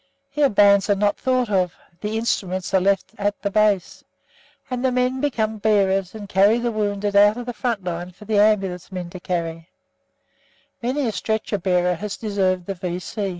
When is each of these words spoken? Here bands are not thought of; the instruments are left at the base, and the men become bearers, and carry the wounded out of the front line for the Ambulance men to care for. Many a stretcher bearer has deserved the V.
Here 0.31 0.49
bands 0.49 0.89
are 0.89 0.95
not 0.95 1.17
thought 1.19 1.51
of; 1.51 1.75
the 1.99 2.17
instruments 2.17 2.73
are 2.73 2.79
left 2.81 3.11
at 3.19 3.39
the 3.43 3.51
base, 3.51 4.03
and 4.67 4.83
the 4.83 4.91
men 4.91 5.21
become 5.21 5.59
bearers, 5.59 6.15
and 6.15 6.27
carry 6.27 6.57
the 6.57 6.71
wounded 6.71 7.15
out 7.15 7.37
of 7.37 7.45
the 7.45 7.53
front 7.53 7.83
line 7.83 8.09
for 8.09 8.25
the 8.25 8.39
Ambulance 8.39 8.91
men 8.91 9.11
to 9.11 9.19
care 9.19 9.53
for. 9.53 9.67
Many 10.87 11.07
a 11.07 11.11
stretcher 11.11 11.59
bearer 11.59 11.93
has 11.93 12.17
deserved 12.17 12.65
the 12.65 12.73
V. 12.73 12.99